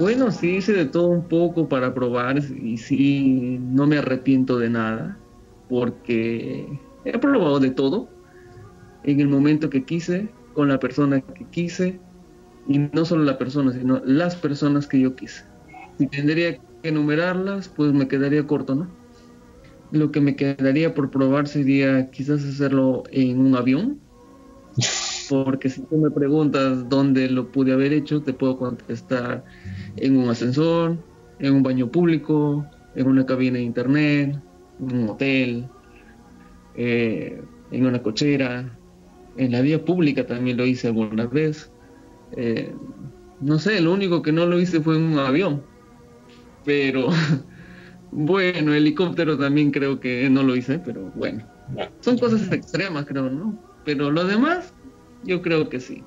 Bueno, 0.00 0.32
sí 0.32 0.56
hice 0.56 0.72
de 0.72 0.86
todo 0.86 1.08
un 1.08 1.28
poco 1.28 1.68
para 1.68 1.92
probar 1.92 2.38
y 2.38 2.78
sí, 2.78 3.58
no 3.60 3.86
me 3.86 3.98
arrepiento 3.98 4.58
de 4.58 4.70
nada, 4.70 5.18
porque 5.68 6.66
he 7.04 7.18
probado 7.18 7.60
de 7.60 7.70
todo 7.70 8.08
en 9.04 9.20
el 9.20 9.28
momento 9.28 9.68
que 9.68 9.84
quise, 9.84 10.30
con 10.54 10.68
la 10.68 10.80
persona 10.80 11.20
que 11.20 11.44
quise, 11.50 12.00
y 12.66 12.78
no 12.78 13.04
solo 13.04 13.24
la 13.24 13.36
persona, 13.36 13.74
sino 13.74 14.00
las 14.06 14.36
personas 14.36 14.86
que 14.86 15.00
yo 15.00 15.14
quise. 15.14 15.44
Si 15.98 16.06
tendría 16.06 16.56
que 16.56 16.88
enumerarlas, 16.88 17.68
pues 17.68 17.92
me 17.92 18.08
quedaría 18.08 18.46
corto, 18.46 18.74
¿no? 18.74 18.88
Lo 19.92 20.10
que 20.10 20.22
me 20.22 20.34
quedaría 20.34 20.94
por 20.94 21.10
probar 21.10 21.46
sería 21.46 22.10
quizás 22.10 22.42
hacerlo 22.42 23.02
en 23.10 23.38
un 23.38 23.54
avión, 23.54 24.00
porque 25.30 25.68
si 25.68 25.82
tú 25.82 25.96
me 25.96 26.10
preguntas 26.10 26.88
dónde 26.88 27.30
lo 27.30 27.52
pude 27.52 27.72
haber 27.72 27.92
hecho, 27.92 28.20
te 28.20 28.32
puedo 28.32 28.58
contestar 28.58 29.44
en 29.94 30.16
un 30.16 30.28
ascensor, 30.28 30.96
en 31.38 31.54
un 31.54 31.62
baño 31.62 31.88
público, 31.88 32.66
en 32.96 33.06
una 33.06 33.24
cabina 33.24 33.58
de 33.58 33.62
internet, 33.62 34.36
en 34.80 34.96
un 34.96 35.08
hotel, 35.08 35.68
eh, 36.74 37.40
en 37.70 37.86
una 37.86 38.02
cochera, 38.02 38.76
en 39.36 39.52
la 39.52 39.60
vía 39.60 39.84
pública 39.84 40.26
también 40.26 40.56
lo 40.56 40.66
hice 40.66 40.88
alguna 40.88 41.26
vez. 41.26 41.70
Eh, 42.36 42.74
no 43.40 43.60
sé, 43.60 43.80
lo 43.80 43.92
único 43.92 44.22
que 44.22 44.32
no 44.32 44.46
lo 44.46 44.58
hice 44.58 44.80
fue 44.80 44.96
en 44.96 45.12
un 45.12 45.18
avión. 45.20 45.62
Pero 46.64 47.06
bueno, 48.10 48.74
helicóptero 48.74 49.38
también 49.38 49.70
creo 49.70 50.00
que 50.00 50.28
no 50.28 50.42
lo 50.42 50.56
hice, 50.56 50.80
pero 50.80 51.12
bueno. 51.14 51.46
Son 52.00 52.18
cosas 52.18 52.50
extremas, 52.50 53.06
creo, 53.06 53.30
¿no? 53.30 53.56
Pero 53.84 54.10
lo 54.10 54.24
demás, 54.24 54.74
yo 55.24 55.42
creo 55.42 55.68
que 55.68 55.80
sí. 55.80 56.04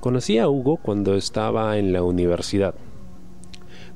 Conocí 0.00 0.38
a 0.38 0.48
Hugo 0.48 0.78
cuando 0.78 1.14
estaba 1.14 1.76
en 1.76 1.92
la 1.92 2.02
universidad. 2.02 2.74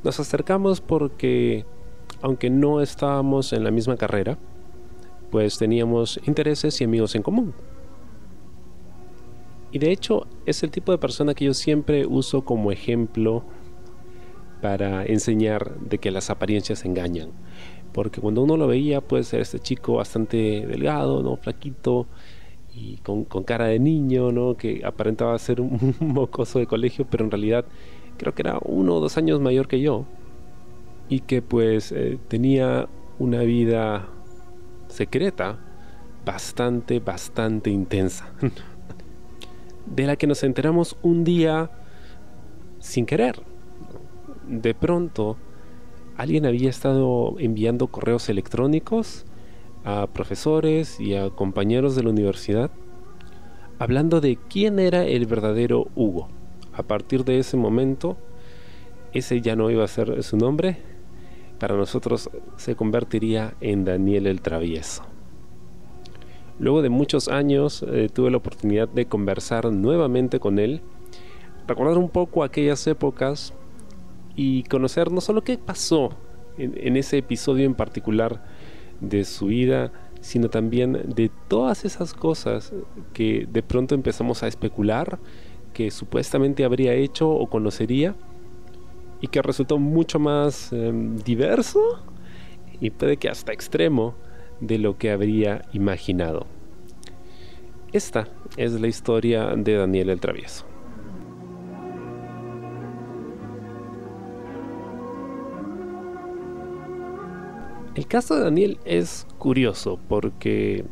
Nos 0.02 0.20
acercamos 0.20 0.82
porque, 0.82 1.64
aunque 2.20 2.50
no 2.50 2.82
estábamos 2.82 3.54
en 3.54 3.64
la 3.64 3.70
misma 3.70 3.96
carrera, 3.96 4.38
pues 5.30 5.56
teníamos 5.56 6.20
intereses 6.26 6.78
y 6.80 6.84
amigos 6.84 7.14
en 7.14 7.22
común. 7.22 7.54
Y 9.72 9.78
de 9.78 9.90
hecho 9.90 10.26
es 10.44 10.62
el 10.62 10.70
tipo 10.70 10.92
de 10.92 10.98
persona 10.98 11.34
que 11.34 11.46
yo 11.46 11.54
siempre 11.54 12.06
uso 12.06 12.44
como 12.44 12.70
ejemplo 12.70 13.44
para 14.60 15.04
enseñar 15.04 15.78
de 15.80 15.98
que 15.98 16.10
las 16.10 16.30
apariencias 16.30 16.84
engañan. 16.84 17.32
Porque 17.94 18.20
cuando 18.20 18.42
uno 18.42 18.56
lo 18.56 18.66
veía, 18.66 19.00
puede 19.00 19.22
ser 19.22 19.40
este 19.40 19.60
chico 19.60 19.94
bastante 19.94 20.66
delgado, 20.66 21.22
¿no? 21.22 21.36
Flaquito 21.36 22.06
y 22.74 22.96
con, 22.96 23.24
cara 23.24 23.66
de 23.66 23.78
niño, 23.78 24.32
¿no? 24.32 24.56
Que 24.56 24.82
aparentaba 24.84 25.38
ser 25.38 25.60
un 25.60 25.94
mocoso 26.00 26.58
de 26.58 26.66
colegio, 26.66 27.06
pero 27.08 27.24
en 27.24 27.30
realidad 27.30 27.64
creo 28.18 28.34
que 28.34 28.42
era 28.42 28.58
uno 28.64 28.96
o 28.96 29.00
dos 29.00 29.16
años 29.16 29.40
mayor 29.40 29.68
que 29.68 29.80
yo. 29.80 30.06
Y 31.08 31.20
que 31.20 31.40
pues 31.40 31.92
eh, 31.92 32.18
tenía 32.26 32.88
una 33.20 33.42
vida 33.42 34.08
secreta 34.88 35.60
bastante, 36.24 36.98
bastante 36.98 37.70
intensa. 37.70 38.32
de 39.86 40.06
la 40.06 40.16
que 40.16 40.26
nos 40.26 40.42
enteramos 40.42 40.96
un 41.02 41.22
día 41.22 41.70
sin 42.80 43.06
querer. 43.06 43.40
De 44.48 44.74
pronto, 44.74 45.36
alguien 46.16 46.46
había 46.46 46.70
estado 46.70 47.36
enviando 47.38 47.88
correos 47.88 48.28
electrónicos 48.28 49.24
a 49.84 50.06
profesores 50.06 50.98
y 51.00 51.14
a 51.14 51.30
compañeros 51.30 51.96
de 51.96 52.02
la 52.04 52.10
universidad 52.10 52.70
hablando 53.78 54.20
de 54.20 54.38
quién 54.48 54.78
era 54.78 55.04
el 55.04 55.26
verdadero 55.26 55.88
Hugo. 55.94 56.28
A 56.72 56.82
partir 56.82 57.24
de 57.24 57.38
ese 57.38 57.56
momento, 57.56 58.16
ese 59.12 59.40
ya 59.40 59.56
no 59.56 59.70
iba 59.70 59.84
a 59.84 59.88
ser 59.88 60.22
su 60.22 60.36
nombre, 60.36 60.78
para 61.58 61.76
nosotros 61.76 62.30
se 62.56 62.74
convertiría 62.76 63.54
en 63.60 63.84
Daniel 63.84 64.26
el 64.26 64.40
Travieso. 64.40 65.02
Luego 66.58 66.82
de 66.82 66.88
muchos 66.88 67.28
años 67.28 67.84
eh, 67.88 68.08
tuve 68.12 68.30
la 68.30 68.36
oportunidad 68.36 68.88
de 68.88 69.06
conversar 69.06 69.72
nuevamente 69.72 70.38
con 70.40 70.58
él, 70.58 70.82
recordar 71.66 71.98
un 71.98 72.08
poco 72.08 72.44
aquellas 72.44 72.86
épocas 72.86 73.52
y 74.36 74.64
conocer 74.64 75.10
no 75.10 75.20
solo 75.20 75.42
qué 75.44 75.58
pasó 75.58 76.10
en, 76.58 76.96
ese 76.96 77.18
episodio 77.18 77.64
en 77.64 77.74
particular 77.74 78.42
de 79.00 79.24
su 79.24 79.46
vida, 79.46 79.92
sino 80.20 80.48
también 80.48 81.14
de 81.14 81.30
todas 81.48 81.84
esas 81.84 82.14
cosas 82.14 82.72
que 83.12 83.46
de 83.50 83.62
pronto 83.62 83.94
empezamos 83.94 84.42
a 84.42 84.48
especular 84.48 85.18
que 85.72 85.90
supuestamente 85.90 86.64
habría 86.64 86.94
hecho 86.94 87.28
o 87.28 87.48
conocería 87.48 88.14
y 89.20 89.28
que 89.28 89.42
resultó 89.42 89.78
mucho 89.78 90.18
más 90.18 90.72
em, 90.72 91.16
diverso 91.16 91.80
y 92.80 92.90
puede 92.90 93.16
que 93.16 93.28
hasta 93.28 93.52
extremo 93.52 94.14
de 94.60 94.78
lo 94.78 94.96
que 94.96 95.10
habría 95.10 95.62
imaginado. 95.72 96.46
Esta 97.92 98.28
es 98.56 98.72
la 98.80 98.88
historia 98.88 99.54
de 99.56 99.74
Daniel 99.74 100.10
el 100.10 100.20
Travieso. 100.20 100.73
El 107.94 108.08
caso 108.08 108.34
de 108.34 108.42
Daniel 108.42 108.78
es 108.84 109.24
curioso 109.38 110.00
porque, 110.08 110.84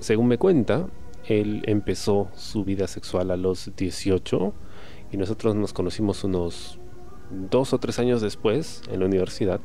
según 0.00 0.28
me 0.28 0.36
cuenta, 0.36 0.86
él 1.26 1.62
empezó 1.66 2.28
su 2.34 2.62
vida 2.62 2.86
sexual 2.88 3.30
a 3.30 3.38
los 3.38 3.72
18 3.74 4.52
y 5.12 5.16
nosotros 5.16 5.54
nos 5.54 5.72
conocimos 5.72 6.22
unos 6.22 6.78
dos 7.50 7.72
o 7.72 7.78
tres 7.78 7.98
años 7.98 8.20
después 8.20 8.82
en 8.90 9.00
la 9.00 9.06
universidad. 9.06 9.60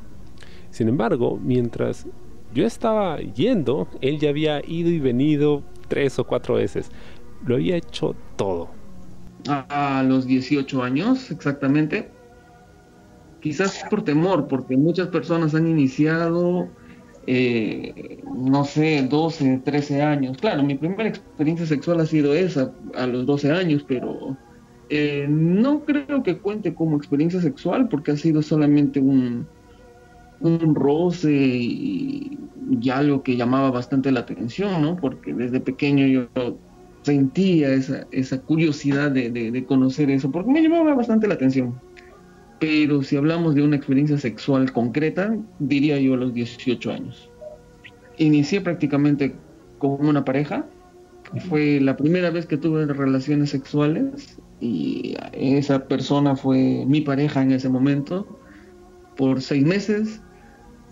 Sin 0.71 0.87
embargo, 0.87 1.37
mientras 1.43 2.05
yo 2.53 2.65
estaba 2.65 3.19
yendo, 3.19 3.89
él 3.99 4.17
ya 4.17 4.29
había 4.29 4.61
ido 4.65 4.89
y 4.89 4.99
venido 4.99 5.63
tres 5.89 6.19
o 6.19 6.23
cuatro 6.23 6.55
veces. 6.55 6.89
Lo 7.45 7.55
había 7.55 7.75
hecho 7.75 8.15
todo. 8.37 8.69
A 9.47 10.03
los 10.07 10.25
18 10.25 10.83
años, 10.83 11.31
exactamente. 11.31 12.11
Quizás 13.41 13.83
por 13.89 14.03
temor, 14.03 14.47
porque 14.47 14.75
muchas 14.75 15.07
personas 15.07 15.55
han 15.55 15.67
iniciado, 15.67 16.67
eh, 17.25 18.21
no 18.35 18.65
sé, 18.65 19.07
12, 19.09 19.61
13 19.63 20.01
años. 20.01 20.37
Claro, 20.37 20.63
mi 20.63 20.75
primera 20.75 21.07
experiencia 21.07 21.65
sexual 21.65 22.01
ha 22.01 22.05
sido 22.05 22.33
esa, 22.33 22.73
a 22.95 23.07
los 23.07 23.25
12 23.25 23.51
años, 23.51 23.85
pero 23.87 24.37
eh, 24.89 25.27
no 25.29 25.85
creo 25.85 26.23
que 26.23 26.39
cuente 26.39 26.73
como 26.73 26.97
experiencia 26.97 27.39
sexual, 27.39 27.87
porque 27.87 28.11
ha 28.11 28.17
sido 28.17 28.41
solamente 28.41 28.99
un, 28.99 29.47
un 30.41 30.75
roce 30.75 31.31
y, 31.31 32.37
algo 32.91 33.23
que 33.23 33.35
llamaba 33.35 33.71
bastante 33.71 34.11
la 34.11 34.21
atención, 34.21 34.81
¿no? 34.81 34.95
Porque 34.95 35.33
desde 35.33 35.59
pequeño 35.59 36.07
yo 36.07 36.57
sentía 37.01 37.73
esa, 37.73 38.07
esa 38.11 38.41
curiosidad 38.41 39.11
de, 39.11 39.65
conocer 39.67 40.09
eso, 40.11 40.31
porque 40.31 40.51
me 40.51 40.61
llamaba 40.61 40.93
bastante 40.93 41.27
la 41.27 41.35
atención. 41.35 41.79
Pero 42.59 43.03
si 43.03 43.15
hablamos 43.15 43.55
de 43.55 43.63
una 43.63 43.77
experiencia 43.77 44.17
sexual 44.17 44.71
concreta, 44.73 45.37
diría 45.59 45.99
yo 45.99 46.15
a 46.15 46.17
los 46.17 46.33
18 46.33 46.91
años. 46.91 47.29
Inicié 48.17 48.61
prácticamente 48.61 49.35
con 49.77 50.05
una 50.05 50.25
pareja, 50.25 50.67
fue 51.47 51.79
la 51.79 51.95
primera 51.95 52.31
vez 52.31 52.45
que 52.45 52.57
tuve 52.57 52.85
relaciones 52.85 53.51
sexuales 53.51 54.39
y 54.59 55.15
esa 55.31 55.87
persona 55.87 56.35
fue 56.35 56.85
mi 56.87 57.01
pareja 57.01 57.41
en 57.41 57.51
ese 57.51 57.69
momento 57.69 58.27
por 59.15 59.41
seis 59.41 59.63
meses 59.63 60.21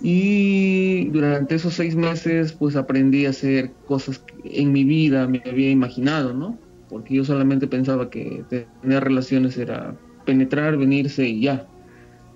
y 0.01 1.09
durante 1.09 1.55
esos 1.55 1.73
seis 1.73 1.95
meses, 1.95 2.53
pues 2.53 2.75
aprendí 2.75 3.25
a 3.25 3.31
hacer 3.31 3.71
cosas 3.87 4.19
que 4.19 4.61
en 4.61 4.71
mi 4.71 4.83
vida 4.83 5.27
me 5.27 5.41
había 5.45 5.71
imaginado, 5.71 6.33
¿no? 6.33 6.57
Porque 6.89 7.15
yo 7.15 7.25
solamente 7.25 7.67
pensaba 7.67 8.09
que 8.09 8.43
tener 8.49 9.03
relaciones 9.03 9.57
era 9.57 9.97
penetrar, 10.27 10.77
venirse 10.77 11.25
y 11.27 11.41
ya. 11.41 11.65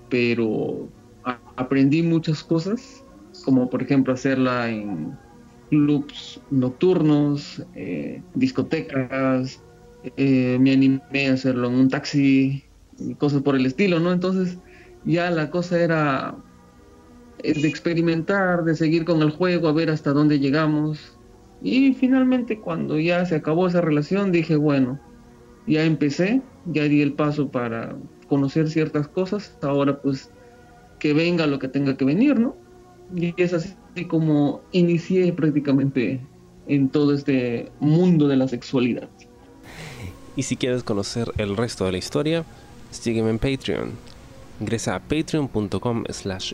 Pero 0.09 0.89
aprendí 1.55 2.01
muchas 2.01 2.43
cosas, 2.43 3.03
como 3.45 3.69
por 3.69 3.83
ejemplo 3.83 4.13
hacerla 4.13 4.69
en 4.69 5.15
clubs 5.69 6.41
nocturnos, 6.49 7.63
eh, 7.75 8.21
discotecas, 8.33 9.61
eh, 10.17 10.57
me 10.59 10.71
animé 10.71 11.29
a 11.29 11.33
hacerlo 11.33 11.67
en 11.67 11.75
un 11.75 11.89
taxi, 11.89 12.63
cosas 13.19 13.41
por 13.43 13.55
el 13.55 13.65
estilo, 13.65 13.99
¿no? 13.99 14.11
Entonces 14.11 14.57
ya 15.05 15.29
la 15.29 15.49
cosa 15.49 15.79
era 15.79 16.35
de 17.43 17.67
experimentar, 17.67 18.63
de 18.63 18.75
seguir 18.75 19.05
con 19.05 19.21
el 19.21 19.31
juego, 19.31 19.67
a 19.67 19.73
ver 19.73 19.89
hasta 19.89 20.11
dónde 20.11 20.39
llegamos. 20.39 21.17
Y 21.63 21.93
finalmente 21.93 22.59
cuando 22.59 22.99
ya 22.99 23.25
se 23.25 23.35
acabó 23.35 23.67
esa 23.67 23.81
relación 23.81 24.31
dije, 24.31 24.55
bueno, 24.55 24.99
ya 25.67 25.83
empecé, 25.83 26.41
ya 26.65 26.83
di 26.83 27.01
el 27.01 27.13
paso 27.13 27.49
para 27.49 27.95
conocer 28.27 28.69
ciertas 28.69 29.07
cosas, 29.07 29.57
ahora 29.61 30.01
pues 30.01 30.31
que 30.99 31.13
venga 31.13 31.47
lo 31.47 31.59
que 31.59 31.67
tenga 31.67 31.97
que 31.97 32.05
venir, 32.05 32.39
¿no? 32.39 32.55
Y 33.15 33.33
es 33.41 33.53
así 33.53 33.75
como 34.07 34.61
inicié 34.71 35.33
prácticamente 35.33 36.21
en 36.67 36.89
todo 36.89 37.13
este 37.13 37.71
mundo 37.79 38.27
de 38.27 38.37
la 38.37 38.47
sexualidad. 38.47 39.09
Y 40.35 40.43
si 40.43 40.55
quieres 40.55 40.83
conocer 40.83 41.31
el 41.37 41.57
resto 41.57 41.85
de 41.85 41.91
la 41.91 41.97
historia, 41.97 42.45
sígueme 42.91 43.31
en 43.31 43.39
Patreon. 43.39 43.91
Ingresa 44.61 44.95
a 44.95 44.99
patreon.com 44.99 46.03
slash 46.09 46.53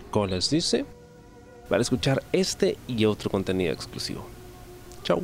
dice 0.50 0.86
para 1.70 1.82
escuchar 1.82 2.24
este 2.32 2.78
y 2.88 3.06
otro 3.06 3.30
contenido 3.30 3.74
exclusivo. 3.74 4.26
Chao. 5.04 5.22